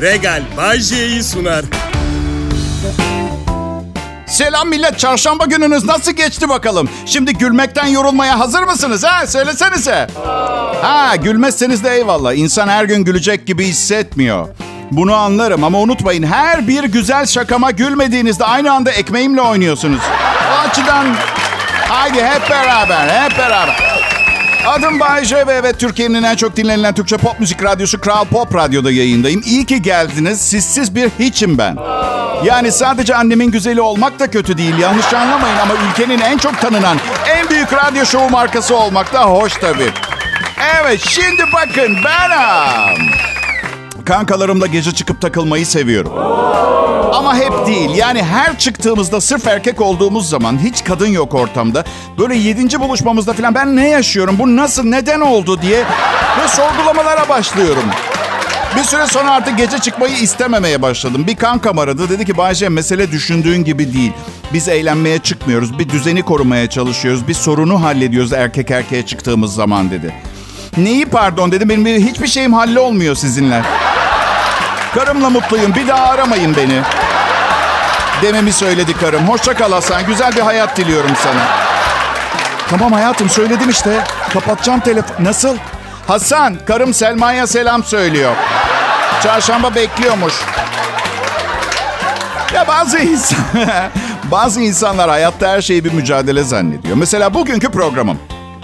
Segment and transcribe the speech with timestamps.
[0.00, 1.64] Regal Bajje'yi sunar.
[4.26, 4.98] Selam millet.
[4.98, 6.88] Çarşamba gününüz nasıl geçti bakalım?
[7.06, 9.26] Şimdi gülmekten yorulmaya hazır mısınız ha?
[9.26, 10.06] Söylesenize.
[10.82, 12.34] Ha gülmezseniz de eyvallah.
[12.34, 14.48] İnsan her gün gülecek gibi hissetmiyor.
[14.90, 20.00] Bunu anlarım ama unutmayın her bir güzel şakama gülmediğinizde aynı anda ekmeğimle oynuyorsunuz.
[20.52, 21.06] O açıdan
[21.88, 23.87] haydi hep beraber, hep beraber.
[24.68, 28.90] Adım Bay J ve Türkiye'nin en çok dinlenilen Türkçe pop müzik radyosu Kral Pop Radyo'da
[28.90, 29.42] yayındayım.
[29.44, 30.40] İyi ki geldiniz.
[30.40, 31.76] Sizsiz bir hiçim ben.
[32.44, 34.78] Yani sadece annemin güzeli olmak da kötü değil.
[34.78, 36.98] Yanlış anlamayın ama ülkenin en çok tanınan,
[37.36, 39.90] en büyük radyo şovu markası olmak da hoş tabii.
[40.80, 43.08] Evet şimdi bakın benim.
[44.04, 46.12] Kankalarımla gece çıkıp takılmayı seviyorum.
[47.12, 47.90] Ama hep değil.
[47.96, 51.84] Yani her çıktığımızda sırf erkek olduğumuz zaman hiç kadın yok ortamda.
[52.18, 55.78] Böyle yedinci buluşmamızda falan ben ne yaşıyorum, bu nasıl, neden oldu diye
[56.42, 57.84] ve sorgulamalara başlıyorum.
[58.76, 61.24] Bir süre sonra artık gece çıkmayı istememeye başladım.
[61.26, 62.08] Bir kankam aradı.
[62.08, 64.12] Dedi ki Bayce mesele düşündüğün gibi değil.
[64.52, 65.78] Biz eğlenmeye çıkmıyoruz.
[65.78, 67.28] Bir düzeni korumaya çalışıyoruz.
[67.28, 70.14] Bir sorunu hallediyoruz erkek erkeğe çıktığımız zaman dedi.
[70.76, 71.68] Neyi pardon dedim.
[71.68, 73.62] Benim hiçbir şeyim hallolmuyor sizinle.
[74.94, 75.74] Karımla mutluyum.
[75.74, 76.80] Bir daha aramayın beni.
[78.22, 79.28] Dememi söyledi karım.
[79.28, 80.06] Hoşça kal Hasan.
[80.06, 81.42] Güzel bir hayat diliyorum sana.
[82.70, 84.04] Tamam hayatım söyledim işte.
[84.32, 85.24] Kapatacağım telefon.
[85.24, 85.56] Nasıl?
[86.06, 88.34] Hasan, karım Selma'ya selam söylüyor.
[89.22, 90.34] Çarşamba bekliyormuş.
[92.54, 93.38] Ya bazı insan,
[94.24, 96.96] bazı insanlar hayatta her şeyi bir mücadele zannediyor.
[96.96, 98.18] Mesela bugünkü programım.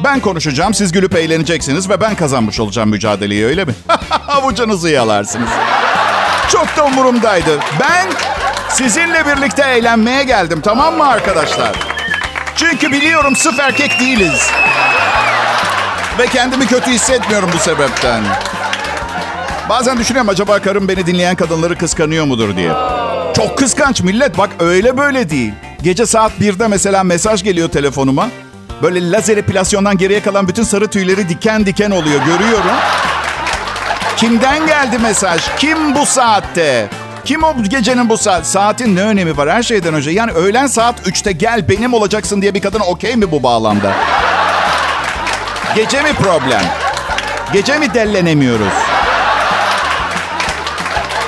[0.04, 3.74] Ben konuşacağım, siz gülüp eğleneceksiniz ve ben kazanmış olacağım mücadeleyi öyle mi?
[4.28, 5.48] Avucunuzu yalarsınız.
[6.48, 7.58] Çok da umurumdaydı.
[7.80, 8.08] Ben
[8.68, 11.72] sizinle birlikte eğlenmeye geldim tamam mı arkadaşlar?
[12.56, 14.50] Çünkü biliyorum sıf erkek değiliz.
[16.18, 18.22] Ve kendimi kötü hissetmiyorum bu sebepten.
[19.68, 22.72] Bazen düşünüyorum acaba karım beni dinleyen kadınları kıskanıyor mudur diye.
[23.36, 25.52] Çok kıskanç millet bak öyle böyle değil.
[25.82, 28.28] Gece saat 1'de mesela mesaj geliyor telefonuma.
[28.82, 32.76] Böyle lazer epilasyondan geriye kalan bütün sarı tüyleri diken diken oluyor görüyorum.
[34.24, 35.42] Kimden geldi mesaj?
[35.58, 36.88] Kim bu saatte?
[37.24, 38.46] Kim o gecenin bu saat?
[38.46, 40.10] Saatin ne önemi var her şeyden önce?
[40.10, 43.92] Yani öğlen saat 3'te gel benim olacaksın diye bir kadın okey mi bu bağlamda?
[45.74, 46.62] Gece mi problem?
[47.52, 48.72] Gece mi dellenemiyoruz?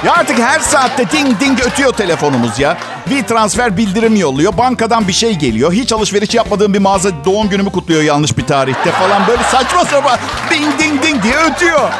[0.04, 2.76] Ya artık her saatte ding ding ötüyor telefonumuz ya.
[3.10, 4.58] Bir transfer bildirim yolluyor.
[4.58, 5.72] Bankadan bir şey geliyor.
[5.72, 9.26] Hiç alışveriş yapmadığım bir mağaza doğum günümü kutluyor yanlış bir tarihte falan.
[9.28, 10.18] Böyle saçma sapan
[10.50, 11.90] ding ding ding diye ötüyor.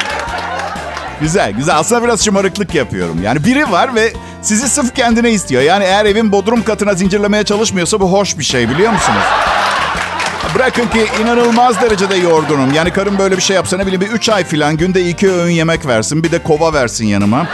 [1.21, 1.77] Güzel güzel.
[1.77, 3.23] Aslında biraz şımarıklık yapıyorum.
[3.23, 5.61] Yani biri var ve sizi sırf kendine istiyor.
[5.61, 9.23] Yani eğer evin bodrum katına zincirlemeye çalışmıyorsa bu hoş bir şey biliyor musunuz?
[10.55, 12.73] Bırakın ki inanılmaz derecede yorgunum.
[12.73, 15.51] Yani karım böyle bir şey yapsa ne bileyim bir üç ay falan günde iki öğün
[15.51, 16.23] yemek versin.
[16.23, 17.47] Bir de kova versin yanıma.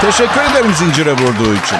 [0.00, 1.78] Teşekkür ederim zincire vurduğu için.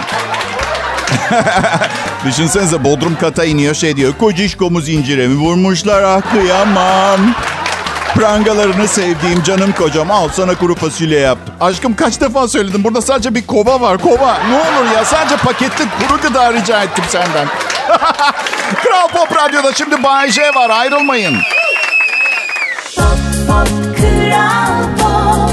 [2.27, 4.13] Düşünsenize bodrum kata iniyor şey diyor.
[4.19, 7.35] Kocişkomu zincire mi vurmuşlar ah kıyamam.
[8.15, 11.55] Prangalarını sevdiğim canım kocam al sana kuru fasulye yaptım.
[11.61, 14.39] Aşkım kaç defa söyledim burada sadece bir kova var kova.
[14.51, 17.49] Ne olur ya sadece paketli kuru gıda rica ettim senden.
[18.85, 21.37] Kral Pop Radyo'da şimdi Bay J var ayrılmayın.
[22.97, 23.69] Pop, pop,
[24.99, 25.51] Pop.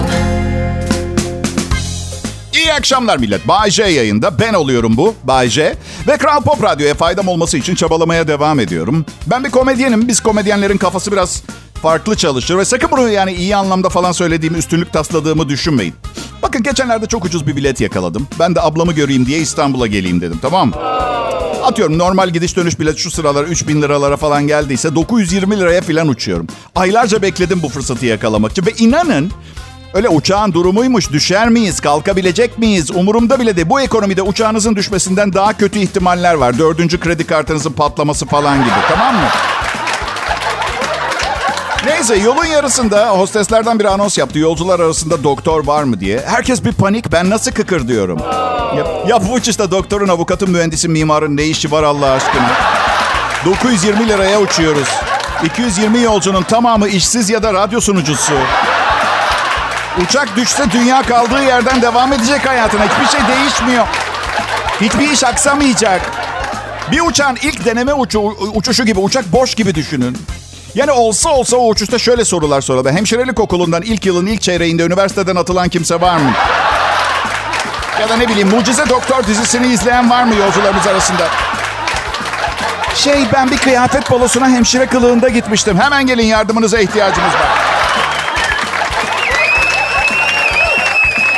[2.53, 3.47] İyi akşamlar millet.
[3.47, 4.39] Bay J yayında.
[4.39, 5.15] Ben oluyorum bu.
[5.23, 5.75] Bay J.
[6.07, 9.05] Ve Kral Pop Radyo'ya faydam olması için çabalamaya devam ediyorum.
[9.27, 10.07] Ben bir komedyenim.
[10.07, 11.43] Biz komedyenlerin kafası biraz
[11.85, 12.57] farklı çalışır.
[12.57, 15.93] Ve sakın bunu yani iyi anlamda falan söylediğimi, üstünlük tasladığımı düşünmeyin.
[16.41, 18.27] Bakın geçenlerde çok ucuz bir bilet yakaladım.
[18.39, 20.73] Ben de ablamı göreyim diye İstanbul'a geleyim dedim tamam?
[21.63, 26.47] Atıyorum normal gidiş dönüş bilet şu sıralar 3000 liralara falan geldiyse 920 liraya falan uçuyorum.
[26.75, 29.31] Aylarca bekledim bu fırsatı yakalamak için ve inanın
[29.93, 33.69] öyle uçağın durumuymuş düşer miyiz kalkabilecek miyiz umurumda bile değil.
[33.69, 36.59] Bu ekonomide uçağınızın düşmesinden daha kötü ihtimaller var.
[36.59, 39.27] Dördüncü kredi kartınızın patlaması falan gibi tamam mı?
[41.85, 44.39] Neyse yolun yarısında hosteslerden bir anons yaptı.
[44.39, 46.21] Yolcular arasında doktor var mı diye.
[46.25, 47.11] Herkes bir panik.
[47.11, 48.19] Ben nasıl kıkır diyorum.
[48.77, 52.49] Ya, ya bu uçuşta doktorun, avukatın, mühendisin, mimarın ne işi var Allah aşkına?
[53.45, 54.87] 920 liraya uçuyoruz.
[55.43, 58.33] 220 yolcunun tamamı işsiz ya da radyo sunucusu.
[60.03, 62.83] Uçak düşse dünya kaldığı yerden devam edecek hayatına.
[62.83, 63.85] Hiçbir şey değişmiyor.
[64.81, 66.01] Hiçbir iş aksamayacak.
[66.91, 68.19] Bir uçağın ilk deneme uçu,
[68.53, 70.17] uçuşu gibi, uçak boş gibi düşünün.
[70.75, 72.91] Yani olsa olsa o uçuşta şöyle sorular sorulur.
[72.91, 76.31] Hemşirelik okulundan ilk yılın ilk çeyreğinde üniversiteden atılan kimse var mı?
[78.01, 81.27] Ya da ne bileyim Mucize Doktor dizisini izleyen var mı yolcularımız arasında?
[82.95, 85.79] Şey ben bir kıyafet balosuna hemşire kılığında gitmiştim.
[85.79, 87.54] Hemen gelin yardımınıza ihtiyacımız var.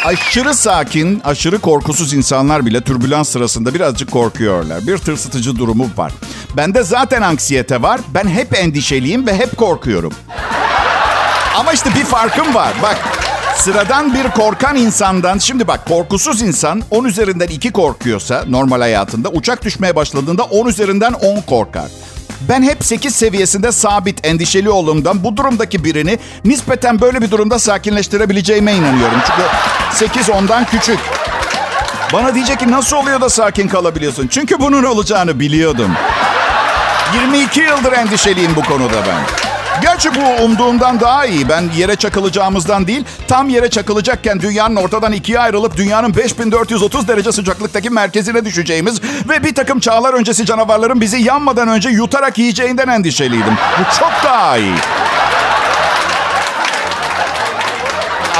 [0.07, 4.87] Aşırı sakin, aşırı korkusuz insanlar bile türbülans sırasında birazcık korkuyorlar.
[4.87, 6.11] Bir tırsıtıcı durumu var.
[6.57, 8.01] Bende zaten anksiyete var.
[8.13, 10.13] Ben hep endişeliyim ve hep korkuyorum.
[11.57, 12.73] Ama işte bir farkım var.
[12.81, 12.97] Bak
[13.55, 19.65] sıradan bir korkan insandan şimdi bak korkusuz insan 10 üzerinden 2 korkuyorsa normal hayatında uçak
[19.65, 21.87] düşmeye başladığında 10 üzerinden 10 korkar.
[22.41, 28.73] Ben hep 8 seviyesinde sabit endişeli olduğumdan bu durumdaki birini nispeten böyle bir durumda sakinleştirebileceğime
[28.73, 29.19] inanıyorum.
[29.27, 29.41] Çünkü
[29.91, 30.99] 8 ondan küçük.
[32.13, 34.27] Bana diyecek ki nasıl oluyor da sakin kalabiliyorsun?
[34.27, 35.91] Çünkü bunun olacağını biliyordum.
[37.13, 39.46] 22 yıldır endişeliyim bu konuda ben.
[39.81, 41.49] Gerçi bu umduğumdan daha iyi.
[41.49, 47.89] Ben yere çakılacağımızdan değil, tam yere çakılacakken dünyanın ortadan ikiye ayrılıp dünyanın 5430 derece sıcaklıktaki
[47.89, 53.53] merkezine düşeceğimiz ve bir takım çağlar öncesi canavarların bizi yanmadan önce yutarak yiyeceğinden endişeliydim.
[53.79, 54.75] Bu çok daha iyi.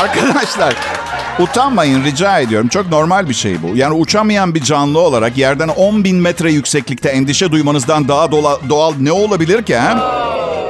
[0.01, 0.73] Arkadaşlar
[1.39, 2.67] utanmayın rica ediyorum.
[2.67, 3.77] Çok normal bir şey bu.
[3.77, 8.31] Yani uçamayan bir canlı olarak yerden 10 bin metre yükseklikte endişe duymanızdan daha
[8.69, 9.79] doğal ne olabilir ki?
[9.79, 10.26] He?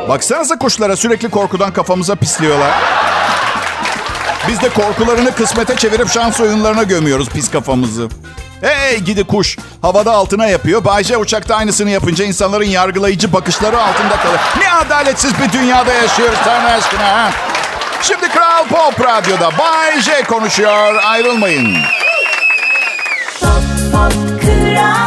[0.10, 2.72] Baksanıza kuşlara sürekli korkudan kafamıza pisliyorlar.
[4.48, 8.10] Biz de korkularını kısmete çevirip şans oyunlarına gömüyoruz pis kafamızı.
[8.62, 9.58] Hey gidi kuş.
[9.82, 10.86] Havada altına yapıyor.
[10.86, 14.40] Bayce uçakta aynısını yapınca insanların yargılayıcı bakışları altında kalır.
[14.60, 17.08] Ne adaletsiz bir dünyada yaşıyoruz Tanrı aşkına.
[17.08, 17.32] Ha?
[18.02, 20.96] Şimdi Kral Pop Radyo'da Bay J konuşuyor.
[21.04, 21.78] Ayrılmayın.
[23.40, 23.50] Pop
[23.92, 25.07] pop kral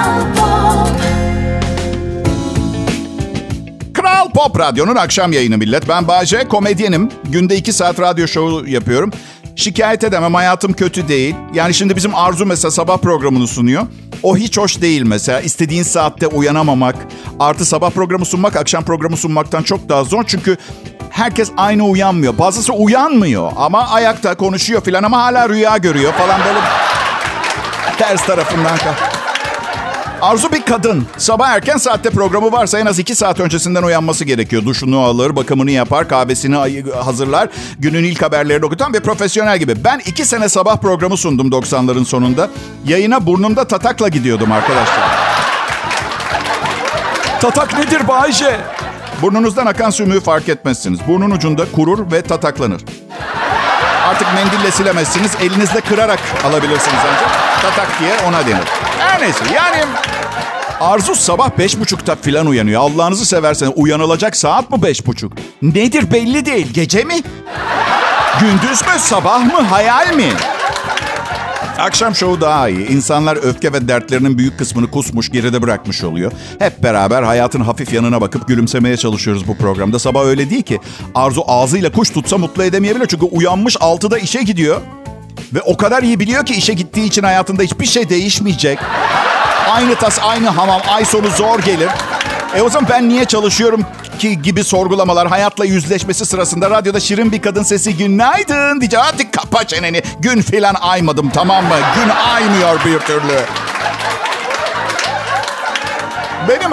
[4.31, 5.89] Pop Radyo'nun akşam yayını millet.
[5.89, 7.09] Ben Bayce, komedyenim.
[7.25, 9.11] Günde iki saat radyo şovu yapıyorum.
[9.57, 11.35] Şikayet edemem, hayatım kötü değil.
[11.55, 13.87] Yani şimdi bizim Arzu mesela sabah programını sunuyor.
[14.23, 15.41] O hiç hoş değil mesela.
[15.41, 16.97] İstediğin saatte uyanamamak,
[17.41, 20.25] artı sabah programı sunmak, akşam programı sunmaktan çok daha zor.
[20.27, 20.57] Çünkü
[21.11, 22.39] herkes aynı uyanmıyor.
[22.39, 26.61] Bazısı uyanmıyor ama ayakta konuşuyor filan ama hala rüya görüyor falan böyle
[27.99, 29.10] ters tarafından kal.
[30.23, 31.07] Arzu bir kadın.
[31.17, 34.65] Sabah erken saatte programı varsa en az iki saat öncesinden uyanması gerekiyor.
[34.65, 36.57] Duşunu alır, bakımını yapar, kahvesini
[36.95, 37.49] hazırlar.
[37.79, 39.85] Günün ilk haberlerini okutan bir profesyonel gibi.
[39.85, 42.51] Ben iki sene sabah programı sundum 90'ların sonunda.
[42.87, 45.11] Yayına burnumda tatakla gidiyordum arkadaşlar.
[47.41, 48.61] Tatak nedir Bayce?
[49.23, 51.01] Burnunuzdan akan sümüğü fark etmezsiniz.
[51.09, 52.83] Burnun ucunda kurur ve tataklanır.
[54.09, 55.33] Artık mendille silemezsiniz.
[55.43, 57.31] Elinizle kırarak alabilirsiniz ancak.
[57.63, 58.90] Tatak diye ona denir.
[59.11, 59.85] Her neyse yani
[60.81, 62.81] Arzu sabah beş buçukta filan uyanıyor.
[62.81, 65.33] Allah'ınızı severseniz uyanılacak saat mi beş buçuk?
[65.63, 66.73] Nedir belli değil.
[66.73, 67.15] Gece mi?
[68.41, 68.99] Gündüz mü?
[68.99, 69.61] Sabah mı?
[69.63, 70.29] Hayal mi?
[71.79, 72.89] Akşam şovu daha iyi.
[72.89, 76.33] İnsanlar öfke ve dertlerinin büyük kısmını kusmuş, geride bırakmış oluyor.
[76.59, 79.99] Hep beraber hayatın hafif yanına bakıp gülümsemeye çalışıyoruz bu programda.
[79.99, 80.81] Sabah öyle değil ki.
[81.15, 83.07] Arzu ağzıyla kuş tutsa mutlu edemeyebilir.
[83.07, 84.81] Çünkü uyanmış 6'da işe gidiyor.
[85.55, 88.79] Ve o kadar iyi biliyor ki işe gittiği için hayatında hiçbir şey değişmeyecek.
[89.71, 91.89] Aynı tas, aynı hamam, ay sonu zor gelir.
[92.57, 93.87] E o zaman ben niye çalışıyorum
[94.19, 99.01] ki gibi sorgulamalar hayatla yüzleşmesi sırasında radyoda şirin bir kadın sesi günaydın diyecek.
[99.03, 100.03] Hadi kapa çeneni.
[100.21, 101.77] Gün filan aymadım tamam mı?
[101.95, 103.41] Gün aymıyor bir türlü.
[106.49, 106.71] Benim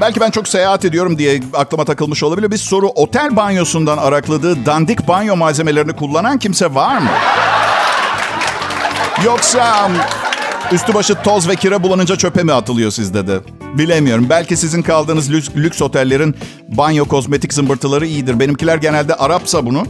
[0.00, 2.50] belki ben çok seyahat ediyorum diye aklıma takılmış olabilir.
[2.50, 7.10] Bir soru otel banyosundan arakladığı dandik banyo malzemelerini kullanan kimse var mı?
[9.24, 9.92] Yoksa em,
[10.72, 13.40] üstü başı toz ve kire bulanınca çöpe mi atılıyor sizde de?
[13.78, 14.26] Bilemiyorum.
[14.30, 16.36] Belki sizin kaldığınız lüks, lüks otellerin
[16.68, 18.40] banyo kozmetik zımbırtıları iyidir.
[18.40, 19.86] Benimkiler genelde Arap sabunu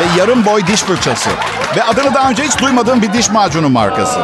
[0.00, 1.30] ve yarım boy diş fırçası.
[1.76, 4.20] Ve adını daha önce hiç duymadığım bir diş macunu markası.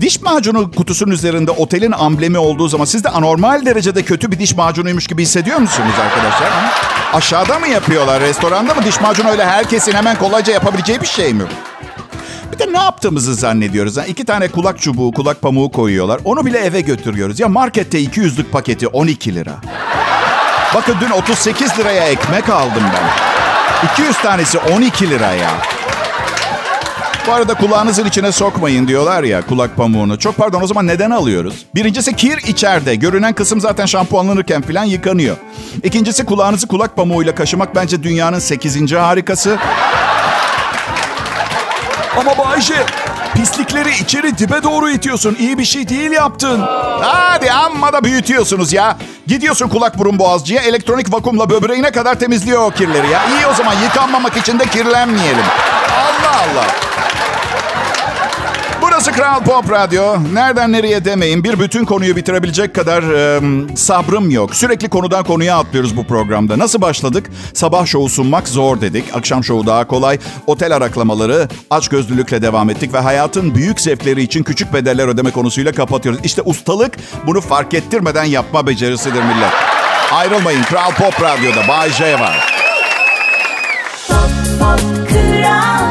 [0.00, 4.56] Diş macunu kutusunun üzerinde otelin amblemi olduğu zaman siz de anormal derecede kötü bir diş
[4.56, 6.50] macunuymuş gibi hissediyor musunuz arkadaşlar?
[6.50, 6.70] Ha?
[7.12, 8.20] Aşağıda mı yapıyorlar?
[8.20, 8.84] Restoranda mı?
[8.84, 11.42] Diş macunu öyle herkesin hemen kolayca yapabileceği bir şey mi?
[12.54, 13.96] Bir de ne yaptığımızı zannediyoruz.
[13.96, 14.04] Ha?
[14.04, 16.20] İki tane kulak çubuğu, kulak pamuğu koyuyorlar.
[16.24, 17.40] Onu bile eve götürüyoruz.
[17.40, 19.56] Ya markette 200'lük paketi 12 lira.
[20.74, 23.88] Bakın dün 38 liraya ekmek aldım ben.
[23.92, 25.50] 200 tanesi 12 lira ya.
[27.26, 30.18] Bu arada kulağınızın içine sokmayın diyorlar ya kulak pamuğunu.
[30.18, 31.66] Çok pardon o zaman neden alıyoruz?
[31.74, 32.94] Birincisi kir içeride.
[32.94, 35.36] Görünen kısım zaten şampuanlanırken falan yıkanıyor.
[35.82, 38.92] İkincisi kulağınızı kulak pamuğuyla kaşımak bence dünyanın 8.
[38.92, 39.58] harikası.
[42.20, 42.86] Ama Bayşe
[43.34, 45.36] pislikleri içeri dibe doğru itiyorsun.
[45.40, 46.60] İyi bir şey değil yaptın.
[47.02, 48.96] Hadi amma da büyütüyorsunuz ya.
[49.26, 53.22] Gidiyorsun kulak burun boğazcıya elektronik vakumla böbreğine kadar temizliyor o kirleri ya.
[53.28, 55.44] İyi o zaman yıkanmamak için de kirlenmeyelim.
[55.98, 56.66] Allah Allah.
[59.16, 60.16] Kral Pop Radyo.
[60.32, 61.44] Nereden nereye demeyin.
[61.44, 63.40] Bir bütün konuyu bitirebilecek kadar e,
[63.76, 64.54] sabrım yok.
[64.54, 66.58] Sürekli konudan konuya atlıyoruz bu programda.
[66.58, 67.30] Nasıl başladık?
[67.52, 69.04] Sabah şovu sunmak zor dedik.
[69.14, 70.18] Akşam şovu daha kolay.
[70.46, 76.20] Otel araklamaları açgözlülükle devam ettik ve hayatın büyük zevkleri için küçük bedeller ödeme konusuyla kapatıyoruz.
[76.24, 79.52] İşte ustalık bunu fark ettirmeden yapma becerisidir millet.
[80.12, 80.62] Ayrılmayın.
[80.62, 82.54] Kral Pop Radyo'da Bay J var.
[84.08, 84.30] Pop
[84.60, 85.83] pop kral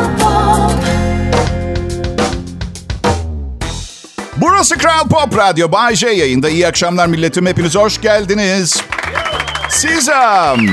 [4.37, 5.71] Burası Kral Pop Radyo.
[5.71, 6.49] Bay J yayında.
[6.49, 7.45] İyi akşamlar milletim.
[7.45, 8.81] Hepiniz hoş geldiniz.
[9.69, 10.67] Siz, um,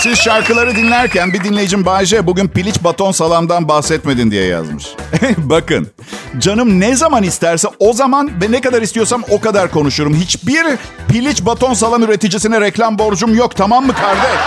[0.00, 4.86] siz şarkıları dinlerken bir dinleyicim Bay J bugün piliç baton salamdan bahsetmedin diye yazmış.
[5.36, 5.90] Bakın
[6.38, 10.14] canım ne zaman isterse o zaman ve ne kadar istiyorsam o kadar konuşurum.
[10.14, 10.64] Hiçbir
[11.08, 14.40] piliç baton salam üreticisine reklam borcum yok tamam mı kardeş?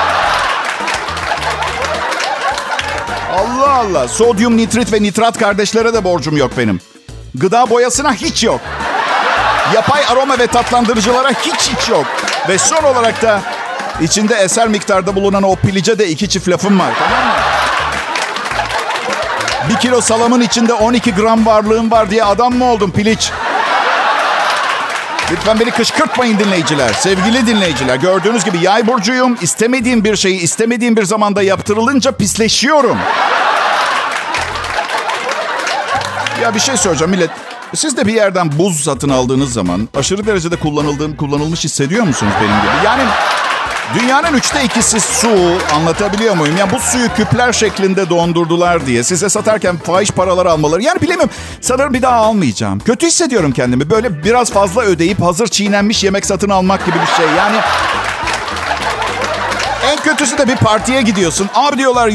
[3.33, 4.07] Allah Allah.
[4.07, 6.79] Sodyum nitrit ve nitrat kardeşlere de borcum yok benim.
[7.35, 8.61] Gıda boyasına hiç yok.
[9.75, 12.05] Yapay aroma ve tatlandırıcılara hiç hiç yok.
[12.49, 13.41] Ve son olarak da
[14.01, 16.91] içinde eser miktarda bulunan o pilice de iki çift lafım var.
[16.99, 17.33] Tamam mı?
[19.69, 23.31] Bir kilo salamın içinde 12 gram varlığım var diye adam mı oldum piliç?
[25.31, 26.93] Lütfen beni kışkırtmayın dinleyiciler.
[26.93, 29.37] Sevgili dinleyiciler gördüğünüz gibi yay burcuyum.
[29.41, 32.97] İstemediğim bir şeyi istemediğim bir zamanda yaptırılınca pisleşiyorum.
[36.41, 37.29] Ya bir şey soracağım millet.
[37.75, 42.61] Siz de bir yerden buz satın aldığınız zaman aşırı derecede kullanıldığım, kullanılmış hissediyor musunuz benim
[42.61, 42.85] gibi?
[42.85, 43.03] Yani
[43.99, 45.29] dünyanın üçte ikisi su
[45.75, 46.57] anlatabiliyor muyum?
[46.57, 50.83] Ya bu suyu küpler şeklinde dondurdular diye size satarken fahiş paralar almaları.
[50.83, 51.29] Yani bilemiyorum
[51.61, 52.79] sanırım bir daha almayacağım.
[52.79, 53.89] Kötü hissediyorum kendimi.
[53.89, 57.35] Böyle biraz fazla ödeyip hazır çiğnenmiş yemek satın almak gibi bir şey.
[57.37, 57.57] Yani
[59.85, 61.49] en kötüsü de bir partiye gidiyorsun.
[61.55, 62.11] Abi diyorlar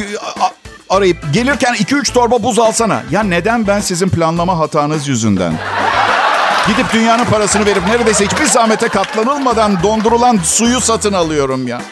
[0.88, 3.02] arayıp gelirken 2-3 torba buz alsana.
[3.10, 5.52] Ya neden ben sizin planlama hatanız yüzünden?
[6.68, 11.82] Gidip dünyanın parasını verip neredeyse hiçbir zahmete katlanılmadan dondurulan suyu satın alıyorum ya.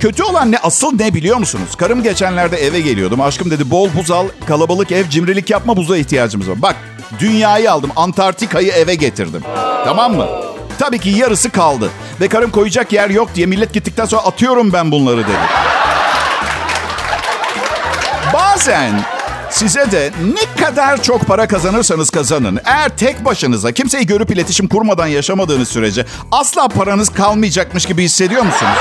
[0.00, 1.76] Kötü olan ne asıl ne biliyor musunuz?
[1.76, 3.20] Karım geçenlerde eve geliyordum.
[3.20, 6.62] Aşkım dedi bol buz al, kalabalık ev, cimrilik yapma buza ihtiyacımız var.
[6.62, 6.76] Bak
[7.18, 9.42] dünyayı aldım, Antarktika'yı eve getirdim.
[9.84, 10.26] Tamam mı?
[10.78, 11.90] Tabii ki yarısı kaldı.
[12.20, 15.36] Ve karım koyacak yer yok diye millet gittikten sonra atıyorum ben bunları dedi.
[18.54, 19.04] Bazen
[19.50, 22.60] size de ne kadar çok para kazanırsanız kazanın.
[22.64, 28.78] Eğer tek başınıza kimseyi görüp iletişim kurmadan yaşamadığınız sürece asla paranız kalmayacakmış gibi hissediyor musunuz?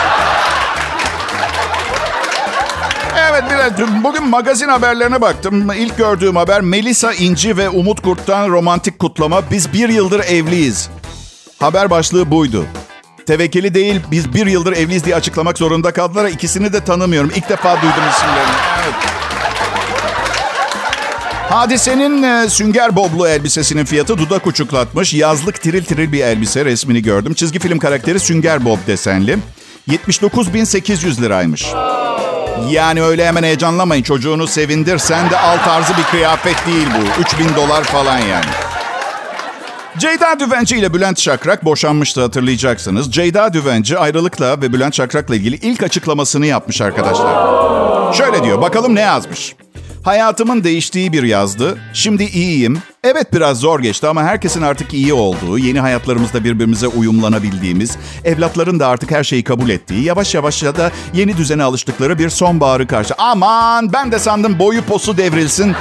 [3.30, 5.72] Evet Bilal, bugün magazin haberlerine baktım.
[5.72, 9.52] İlk gördüğüm haber Melisa İnci ve Umut Kurt'tan romantik kutlama.
[9.52, 10.90] Biz bir yıldır evliyiz.
[11.60, 12.66] Haber başlığı buydu.
[13.28, 16.26] Tevekkeli değil, biz bir yıldır evliyiz diye açıklamak zorunda kaldılar.
[16.26, 17.32] İkisini de tanımıyorum.
[17.36, 18.52] İlk defa duydum isimlerini.
[18.84, 19.21] Evet.
[21.52, 25.14] Hadisenin e, sünger boblu elbisesinin fiyatı dudak uçuklatmış.
[25.14, 27.34] Yazlık tiril tiril bir elbise resmini gördüm.
[27.34, 29.38] Çizgi film karakteri sünger bob desenli.
[29.90, 31.66] 79.800 liraymış.
[32.70, 34.04] Yani öyle hemen heyecanlamayın.
[34.04, 34.98] Çocuğunu sevindir.
[34.98, 37.22] Sen de al tarzı bir kıyafet değil bu.
[37.22, 38.46] 3000 dolar falan yani.
[39.98, 43.12] Ceyda Düvenci ile Bülent Şakrak boşanmıştı hatırlayacaksınız.
[43.12, 48.14] Ceyda Düvenci ayrılıkla ve Bülent Şakrak'la ilgili ilk açıklamasını yapmış arkadaşlar.
[48.14, 49.56] Şöyle diyor bakalım ne yazmış.
[50.04, 51.78] Hayatımın değiştiği bir yazdı.
[51.94, 52.82] Şimdi iyiyim.
[53.04, 58.88] Evet biraz zor geçti ama herkesin artık iyi olduğu, yeni hayatlarımızda birbirimize uyumlanabildiğimiz, evlatların da
[58.88, 63.14] artık her şeyi kabul ettiği, yavaş yavaş ya da yeni düzene alıştıkları bir sonbaharı karşı.
[63.18, 65.76] Aman ben de sandım boyu posu devrilsin.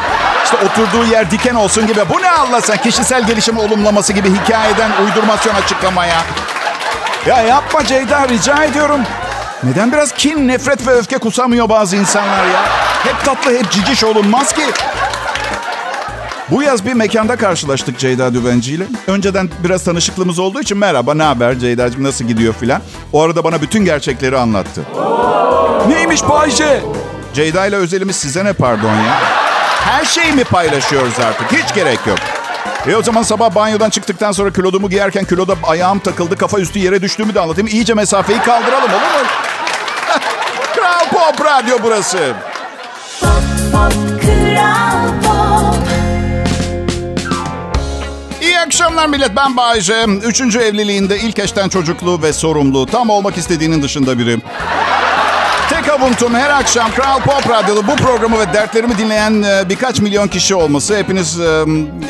[0.44, 2.00] İşte oturduğu yer diken olsun gibi.
[2.14, 6.22] Bu ne Allah sen kişisel gelişim olumlaması gibi hikayeden uydurmasyon açıklamaya.
[7.26, 9.00] Ya yapma Ceyda rica ediyorum.
[9.64, 12.64] Neden biraz kin, nefret ve öfke kusamıyor bazı insanlar ya?
[13.04, 14.62] Hep tatlı, hep ciciş olunmaz ki.
[16.50, 18.84] Bu yaz bir mekanda karşılaştık Ceyda Düvenci ile.
[19.06, 22.82] Önceden biraz tanışıklığımız olduğu için merhaba, ne haber Ceyda'cığım nasıl gidiyor filan.
[23.12, 24.82] O arada bana bütün gerçekleri anlattı.
[25.88, 26.80] Neymiş Bayce?
[27.34, 29.18] Ceyda ile özelimiz size ne pardon ya?
[29.80, 31.52] Her şeyi mi paylaşıyoruz artık?
[31.52, 32.18] Hiç gerek yok.
[32.86, 37.02] E o zaman sabah banyodan çıktıktan sonra kilodumu giyerken kiloda ayağım takıldı, kafa üstü yere
[37.02, 37.68] düştüğümü de anlatayım.
[37.68, 39.49] İyice mesafeyi kaldıralım olur mu?
[41.00, 42.18] Kral Pop Radyo burası.
[43.20, 43.28] Pop
[43.72, 45.76] pop kral pop
[48.42, 50.04] İyi akşamlar millet ben Bayece.
[50.04, 52.86] Üçüncü evliliğinde ilk eşten çocuklu ve sorumlu.
[52.86, 54.38] Tam olmak istediğinin dışında biri.
[55.70, 60.28] Tek avuntum her akşam Kral Pop Radyo'da bu programı ve dertlerimi dinleyen e, birkaç milyon
[60.28, 60.96] kişi olması.
[60.96, 61.64] Hepiniz e,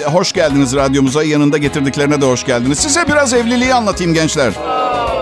[0.04, 1.22] hoş geldiniz radyomuza.
[1.22, 2.78] Yanında getirdiklerine de hoş geldiniz.
[2.78, 4.52] Size biraz evliliği anlatayım gençler.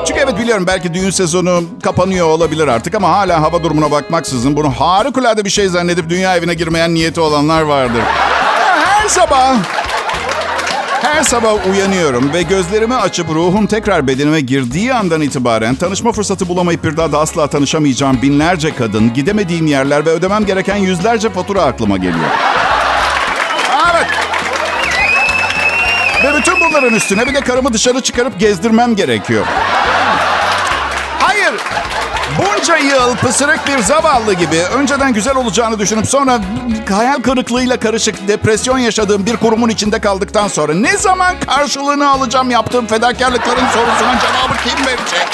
[0.09, 4.71] Çünkü evet biliyorum belki düğün sezonu kapanıyor olabilir artık ama hala hava durumuna bakmaksızın bunu
[4.71, 8.03] harikulade bir şey zannedip dünya evine girmeyen niyeti olanlar vardır.
[8.85, 9.57] Her sabah
[11.03, 16.85] Her sabah uyanıyorum ve gözlerimi açıp ruhum tekrar bedenime girdiği andan itibaren tanışma fırsatı bulamayıp
[16.85, 21.97] bir daha da asla tanışamayacağım binlerce kadın, gidemediğim yerler ve ödemem gereken yüzlerce fatura aklıma
[21.97, 22.31] geliyor.
[23.93, 24.07] Evet.
[26.25, 29.47] Ve bütün bunların üstüne bir de karımı dışarı çıkarıp gezdirmem gerekiyor.
[32.38, 36.40] Bunca yıl pısırık bir zavallı gibi önceden güzel olacağını düşünüp sonra
[36.90, 42.87] hayal kırıklığıyla karışık depresyon yaşadığım bir kurumun içinde kaldıktan sonra ne zaman karşılığını alacağım yaptığım
[42.87, 45.28] fedakarlıkların sorusunun cevabı kim verecek?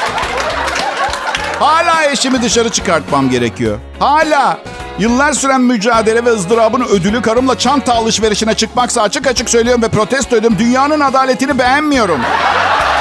[1.60, 3.78] Hala eşimi dışarı çıkartmam gerekiyor.
[3.98, 4.58] Hala.
[4.98, 10.36] Yıllar süren mücadele ve ızdırabın ödülü karımla çanta alışverişine çıkmaksa açık açık söylüyorum ve protesto
[10.36, 10.58] ediyorum.
[10.58, 12.20] Dünyanın adaletini beğenmiyorum.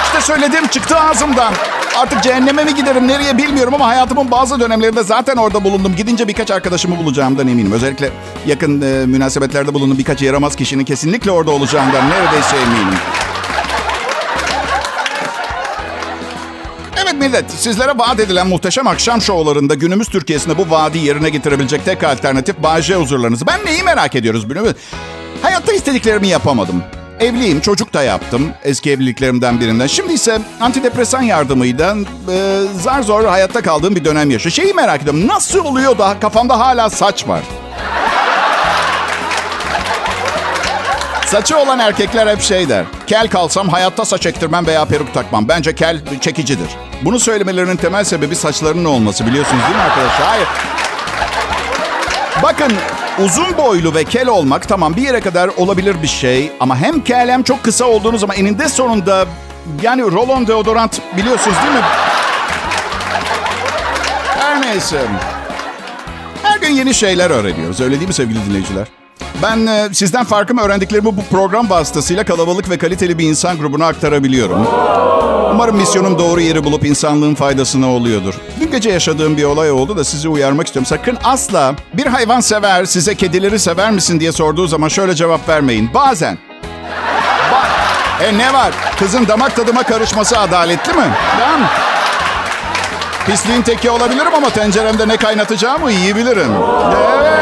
[0.05, 1.53] İşte söylediğim çıktı ağzımdan.
[1.97, 5.95] Artık cehenneme mi giderim nereye bilmiyorum ama hayatımın bazı dönemlerinde zaten orada bulundum.
[5.95, 7.71] Gidince birkaç arkadaşımı bulacağımdan eminim.
[7.71, 8.09] Özellikle
[8.47, 12.93] yakın e, münasebetlerde bulunduğum birkaç yaramaz kişinin kesinlikle orada olacağından neredeyse eminim.
[17.03, 22.03] Evet millet, sizlere vaat edilen muhteşem akşam şovlarında günümüz Türkiye'sinde bu vaadi yerine getirebilecek tek
[22.03, 23.47] alternatif Bağcay huzurlarınız.
[23.47, 24.73] Ben neyi merak ediyoruz biliyor?
[25.41, 26.83] Hayatta istediklerimi yapamadım.
[27.23, 29.87] Evliyim, çocuk da yaptım eski evliliklerimden birinden.
[29.87, 31.95] Şimdi ise antidepresan yardımıyla
[32.31, 34.53] e, zar zor hayatta kaldığım bir dönem yaşıyor.
[34.53, 37.41] Şeyi merak ediyorum, nasıl oluyor da kafamda hala saç var?
[41.25, 42.85] Saçı olan erkekler hep şey der.
[43.07, 45.47] Kel kalsam hayatta saç ektirmem veya peruk takmam.
[45.47, 46.69] Bence kel çekicidir.
[47.01, 50.27] Bunu söylemelerinin temel sebebi saçlarının olması biliyorsunuz değil mi arkadaşlar?
[50.27, 50.47] Hayır.
[52.43, 52.73] Bakın
[53.19, 56.51] uzun boylu ve kel olmak tamam bir yere kadar olabilir bir şey.
[56.59, 59.25] Ama hem kel hem çok kısa olduğunuz zaman eninde sonunda
[59.81, 61.81] yani rolon deodorant biliyorsunuz değil mi?
[64.39, 65.01] Her neyse.
[66.43, 67.81] Her gün yeni şeyler öğreniyoruz.
[67.81, 68.87] Öyle değil mi sevgili dinleyiciler?
[69.43, 74.67] Ben e, sizden farkımı öğrendiklerimi bu program vasıtasıyla kalabalık ve kaliteli bir insan grubuna aktarabiliyorum.
[75.53, 78.33] Umarım misyonum doğru yeri bulup insanlığın faydasına oluyordur.
[78.59, 80.85] Dün gece yaşadığım bir olay oldu da sizi uyarmak istiyorum.
[80.85, 85.89] Sakın asla bir hayvan sever, size kedileri sever misin diye sorduğu zaman şöyle cevap vermeyin.
[85.93, 86.37] Bazen.
[87.51, 88.71] Ba- e ne var?
[88.99, 90.99] Kızın damak tadıma karışması adaletli mi?
[90.99, 91.67] Mı?
[93.25, 96.51] Pisliğin teki olabilirim ama tenceremde ne kaynatacağımı iyi bilirim.
[97.21, 97.39] Evet.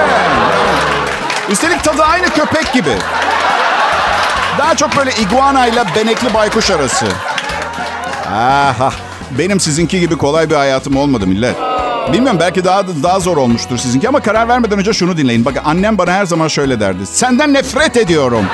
[1.49, 2.97] Üstelik tadı aynı köpek gibi.
[4.57, 7.05] Daha çok böyle iguana ile benekli baykuş arası.
[8.31, 8.93] Aha,
[9.37, 11.55] benim sizinki gibi kolay bir hayatım olmadı millet.
[12.13, 15.45] Bilmiyorum belki daha daha zor olmuştur sizinki ama karar vermeden önce şunu dinleyin.
[15.45, 17.05] Bakın annem bana her zaman şöyle derdi.
[17.05, 18.45] Senden nefret ediyorum.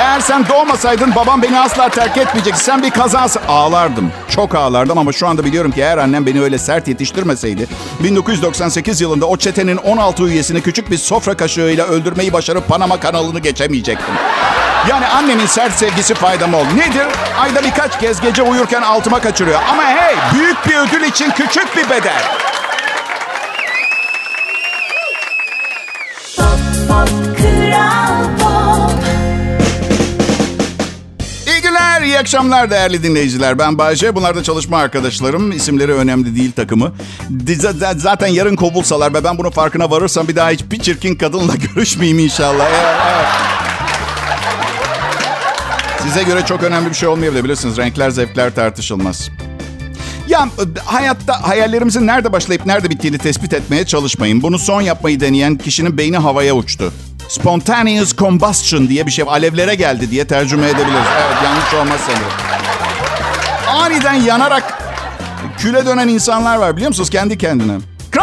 [0.00, 2.56] Eğer sen doğmasaydın babam beni asla terk etmeyecek.
[2.56, 3.40] Sen bir kazası.
[3.48, 4.12] Ağlardım.
[4.28, 7.66] Çok ağlardım ama şu anda biliyorum ki eğer annem beni öyle sert yetiştirmeseydi...
[8.04, 14.14] 1998 yılında o çetenin 16 üyesini küçük bir sofra kaşığıyla öldürmeyi başarıp Panama kanalını geçemeyecektim.
[14.88, 16.68] Yani annemin sert sevgisi faydam oldu.
[16.76, 17.06] Nedir?
[17.40, 19.60] Ayda birkaç kez gece uyurken altıma kaçırıyor.
[19.70, 22.22] Ama hey büyük bir ödül için küçük bir bedel.
[26.36, 28.90] Pop pop kral pop
[31.46, 33.58] İyi günler, iyi akşamlar değerli dinleyiciler.
[33.58, 34.14] Ben Bayce.
[34.14, 35.52] Bunlar da çalışma arkadaşlarım.
[35.52, 36.92] İsimleri önemli değil takımı.
[37.96, 42.66] Zaten yarın kovulsalar ve ben bunun farkına varırsam bir daha hiçbir çirkin kadınla görüşmeyeyim inşallah.
[42.70, 43.69] Evet, evet.
[46.02, 47.76] Size göre çok önemli bir şey olmayabilir bilirsiniz.
[47.78, 49.30] Renkler, zevkler tartışılmaz.
[50.28, 50.48] Ya
[50.84, 54.42] hayatta hayallerimizin nerede başlayıp nerede bittiğini tespit etmeye çalışmayın.
[54.42, 56.92] Bunu son yapmayı deneyen kişinin beyni havaya uçtu.
[57.28, 61.08] Spontaneous combustion diye bir şey alevlere geldi diye tercüme edebiliriz.
[61.16, 62.32] Evet yanlış olmaz sanırım.
[63.68, 64.78] Aniden yanarak
[65.58, 67.78] küle dönen insanlar var biliyor musunuz kendi kendine?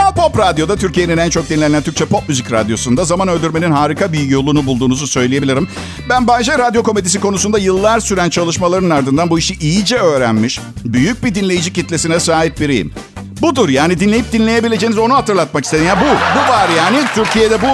[0.08, 4.20] Kral Pop Radyo'da Türkiye'nin en çok dinlenen Türkçe pop müzik radyosunda zaman öldürmenin harika bir
[4.20, 5.68] yolunu bulduğunuzu söyleyebilirim.
[6.10, 11.36] Ben Bayce radyo komedisi konusunda yıllar süren çalışmaların ardından bu işi iyice öğrenmiş, büyük bir
[11.36, 12.94] dinleyici kitlesine sahip biriyim.
[13.42, 15.86] Budur yani dinleyip dinleyebileceğiniz onu hatırlatmak istedim.
[15.86, 17.68] Ya bu, bu var yani Türkiye'de bu.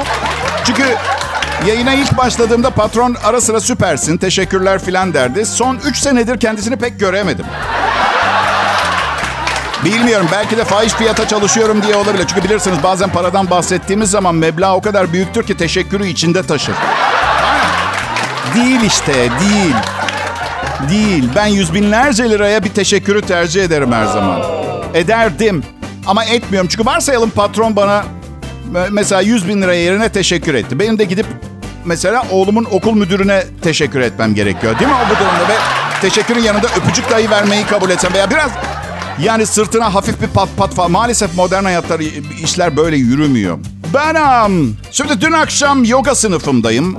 [0.65, 0.83] Çünkü
[1.67, 5.45] yayına ilk başladığımda patron ara sıra süpersin, teşekkürler filan derdi.
[5.45, 7.45] Son 3 senedir kendisini pek göremedim.
[9.85, 12.25] Bilmiyorum belki de fahiş fiyata çalışıyorum diye olabilir.
[12.27, 16.75] Çünkü bilirsiniz bazen paradan bahsettiğimiz zaman meblağ o kadar büyüktür ki teşekkürü içinde taşır.
[18.55, 19.75] Değil işte değil.
[20.89, 21.29] Değil.
[21.35, 24.41] Ben yüz binlerce liraya bir teşekkürü tercih ederim her zaman.
[24.93, 25.63] Ederdim.
[26.07, 26.69] Ama etmiyorum.
[26.71, 28.03] Çünkü varsayalım patron bana
[28.73, 30.79] me- mesela 100 bin lira yerine teşekkür etti.
[30.79, 31.25] Benim de gidip
[31.85, 34.79] mesela oğlumun okul müdürüne teşekkür etmem gerekiyor.
[34.79, 35.49] Değil mi o bu durumda?
[35.49, 35.55] Ve
[36.01, 38.51] teşekkürün yanında öpücük dahi vermeyi kabul etsem veya biraz
[39.21, 40.91] yani sırtına hafif bir pat pat falan.
[40.91, 41.97] Maalesef modern hayatta
[42.43, 43.57] işler böyle yürümüyor.
[43.93, 46.97] Ben um, şimdi dün akşam yoga sınıfımdayım.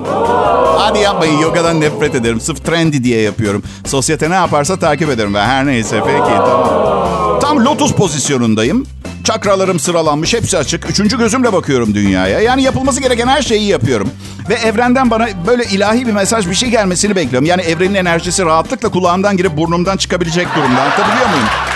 [0.78, 2.40] Hadi yapmayın yogadan nefret ederim.
[2.40, 3.62] Sırf trendy diye yapıyorum.
[3.86, 7.40] Sosyete ne yaparsa takip ederim ve her neyse peki tamam.
[7.40, 8.86] Tam lotus pozisyonundayım.
[9.24, 10.90] Çakralarım sıralanmış, hepsi açık.
[10.90, 12.40] Üçüncü gözümle bakıyorum dünyaya.
[12.40, 14.10] Yani yapılması gereken her şeyi yapıyorum.
[14.48, 17.46] Ve evrenden bana böyle ilahi bir mesaj, bir şey gelmesini bekliyorum.
[17.46, 20.82] Yani evrenin enerjisi rahatlıkla kulağımdan girip burnumdan çıkabilecek durumda.
[20.82, 21.73] Anlatabiliyor muyum?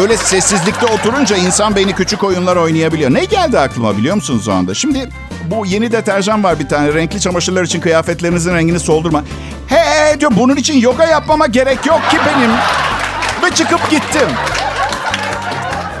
[0.00, 3.14] Öyle sessizlikte oturunca insan beyni küçük oyunlar oynayabiliyor.
[3.14, 4.74] Ne geldi aklıma biliyor musunuz o anda?
[4.74, 5.08] Şimdi
[5.46, 6.94] bu yeni deterjan var bir tane.
[6.94, 9.22] Renkli çamaşırlar için kıyafetlerinizin rengini soldurma.
[9.66, 12.50] He diyor bunun için yoga yapmama gerek yok ki benim.
[13.42, 14.28] Ve çıkıp gittim.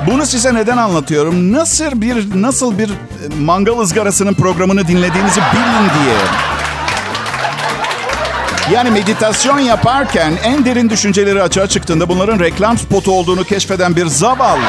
[0.06, 1.52] Bunu size neden anlatıyorum?
[1.52, 2.94] Nasıl bir nasıl bir e,
[3.40, 6.16] mangal ızgarasının programını dinlediğinizi bilin diye.
[8.72, 14.60] Yani meditasyon yaparken en derin düşünceleri açığa çıktığında bunların reklam spotu olduğunu keşfeden bir zavallı.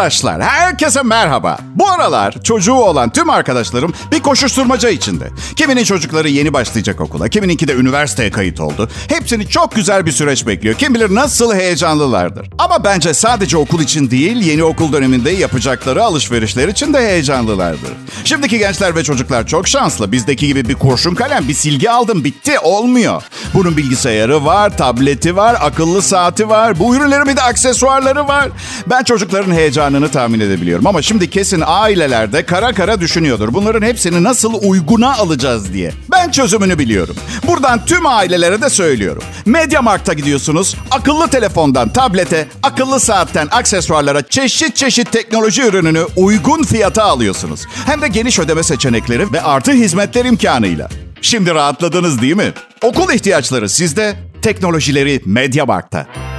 [0.00, 1.58] Arkadaşlar, herkese merhaba.
[1.74, 5.30] Bu aralar çocuğu olan tüm arkadaşlarım bir koşuşturmaca içinde.
[5.56, 8.88] Kiminin çocukları yeni başlayacak okula, kimininki de üniversiteye kayıt oldu.
[9.08, 10.74] Hepsini çok güzel bir süreç bekliyor.
[10.74, 12.50] Kim bilir nasıl heyecanlılardır.
[12.58, 17.90] Ama bence sadece okul için değil, yeni okul döneminde yapacakları alışverişler için de heyecanlılardır.
[18.24, 20.12] Şimdiki gençler ve çocuklar çok şanslı.
[20.12, 23.22] Bizdeki gibi bir kurşun kalem, bir silgi aldım, bitti, olmuyor.
[23.54, 26.78] Bunun bilgisayarı var, tableti var, akıllı saati var.
[26.78, 28.48] Bu ürünlerin bir de aksesuarları var.
[28.86, 29.52] Ben çocukların
[29.90, 30.86] heyecanını tahmin edebiliyorum.
[30.86, 33.54] Ama şimdi kesin ailelerde kara kara düşünüyordur.
[33.54, 35.92] Bunların hepsini nasıl uyguna alacağız diye.
[36.12, 37.16] Ben çözümünü biliyorum.
[37.46, 39.22] Buradan tüm ailelere de söylüyorum.
[39.46, 40.76] Mediamarkt'a gidiyorsunuz.
[40.90, 47.66] Akıllı telefondan tablete, akıllı saatten aksesuarlara çeşit çeşit teknoloji ürününü uygun fiyata alıyorsunuz.
[47.86, 50.88] Hem de geniş ödeme seçenekleri ve artı hizmetler imkanıyla.
[51.22, 52.52] Şimdi rahatladınız değil mi?
[52.82, 56.29] Okul ihtiyaçları sizde, teknolojileri Mediamarkt'ta.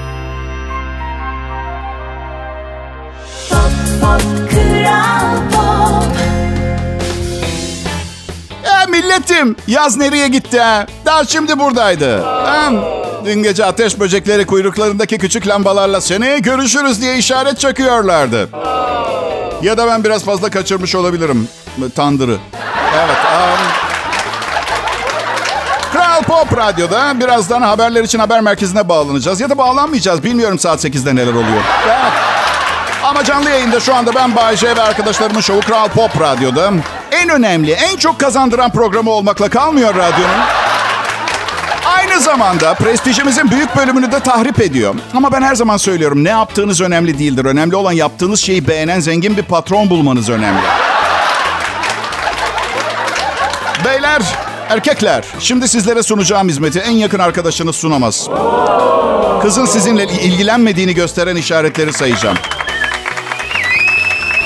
[4.02, 4.22] Pop
[8.64, 10.86] E milletim yaz nereye gitti ha?
[11.06, 12.24] Daha şimdi buradaydı.
[12.46, 12.82] Hem
[13.26, 18.50] dün gece ateş böcekleri kuyruklarındaki küçük lambalarla seneye görüşürüz diye işaret çakıyorlardı.
[19.62, 21.48] Ya da ben biraz fazla kaçırmış olabilirim.
[21.96, 22.38] Tandırı.
[22.96, 23.18] Evet.
[23.34, 23.92] um,
[25.94, 29.42] Kral Pop Radyo'da birazdan haberler için haber merkezine bağlanacağız.
[29.42, 30.24] Ya da bağlanmayacağız.
[30.24, 31.64] Bilmiyorum saat 8'de neler oluyor.
[31.88, 32.41] Evet.
[33.12, 36.72] Ama canlı yayında şu anda ben Bayece ve arkadaşlarımın şovu Kral Pop Radyo'da.
[37.12, 40.46] En önemli, en çok kazandıran programı olmakla kalmıyor radyonun.
[41.86, 44.96] Aynı zamanda prestijimizin büyük bölümünü de tahrip ediyor.
[45.14, 47.46] Ama ben her zaman söylüyorum ne yaptığınız önemli değildir.
[47.46, 50.62] Önemli olan yaptığınız şeyi beğenen zengin bir patron bulmanız önemli.
[53.86, 54.22] Beyler,
[54.70, 58.30] erkekler, şimdi sizlere sunacağım hizmeti en yakın arkadaşınız sunamaz.
[59.42, 62.38] Kızın sizinle ilgilenmediğini gösteren işaretleri sayacağım.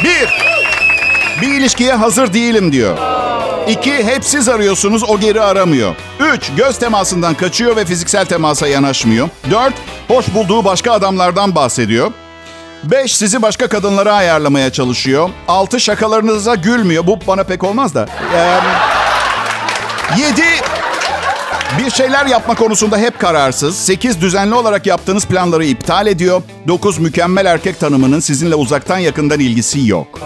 [0.04, 0.30] Bir,
[1.42, 2.98] bir ilişkiye hazır değilim diyor.
[3.68, 5.96] İki, hep siz arıyorsunuz, o geri aramıyor.
[6.20, 9.30] Üç, göz temasından kaçıyor ve fiziksel temasa yanaşmıyor.
[9.52, 9.74] Dört,
[10.08, 12.12] hoş bulduğu başka adamlardan bahsediyor.
[12.84, 15.30] Beş, sizi başka kadınlara ayarlamaya çalışıyor.
[15.48, 17.08] Altı, şakalarınıza gülmüyor.
[17.08, 18.06] Bu bana pek olmaz da.
[18.36, 18.60] Ee,
[20.22, 20.46] yedi,
[21.80, 23.78] bir şeyler yapma konusunda hep kararsız.
[23.78, 26.42] 8 düzenli olarak yaptığınız planları iptal ediyor.
[26.68, 30.20] 9 mükemmel erkek tanımının sizinle uzaktan yakından ilgisi yok.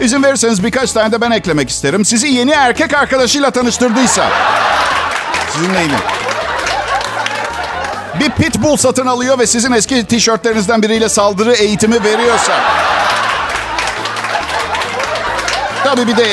[0.00, 2.04] İzin verirseniz birkaç tane de ben eklemek isterim.
[2.04, 4.30] Sizi yeni erkek arkadaşıyla tanıştırdıysa.
[5.52, 5.96] Sizinle ilgili.
[8.20, 12.60] Bir pitbull satın alıyor ve sizin eski tişörtlerinizden biriyle saldırı eğitimi veriyorsa.
[15.84, 16.26] Tabii bir de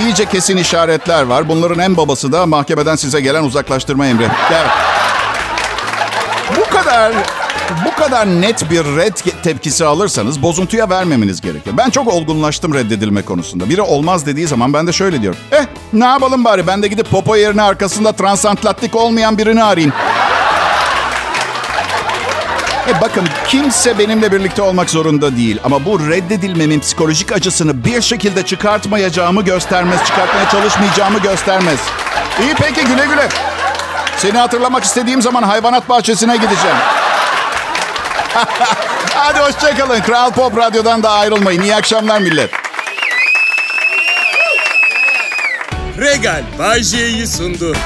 [0.00, 1.48] iyice kesin işaretler var.
[1.48, 4.28] Bunların en babası da mahkemeden size gelen uzaklaştırma emri.
[4.52, 4.70] Evet.
[6.56, 7.12] Bu kadar
[7.86, 11.76] bu kadar net bir red tepkisi alırsanız bozuntuya vermemeniz gerekiyor.
[11.78, 13.70] Ben çok olgunlaştım reddedilme konusunda.
[13.70, 15.38] Biri olmaz dediği zaman ben de şöyle diyorum.
[15.52, 19.92] Eh ne yapalım bari ben de gidip popo yerine arkasında transatlantik olmayan birini arayayım.
[22.88, 25.60] E bakın kimse benimle birlikte olmak zorunda değil.
[25.64, 30.04] Ama bu reddedilmemin psikolojik acısını bir şekilde çıkartmayacağımı göstermez.
[30.04, 31.78] Çıkartmaya çalışmayacağımı göstermez.
[32.42, 33.28] İyi peki güle güle.
[34.16, 36.76] Seni hatırlamak istediğim zaman hayvanat bahçesine gideceğim.
[39.14, 40.00] Hadi hoşçakalın.
[40.00, 41.62] Kral Pop Radyo'dan da ayrılmayın.
[41.62, 42.50] İyi akşamlar millet.
[45.98, 46.82] Regal Bay
[47.26, 47.76] sundu.